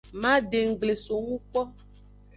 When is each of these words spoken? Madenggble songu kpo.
Madenggble 0.21 0.93
songu 1.05 1.35
kpo. 1.51 1.61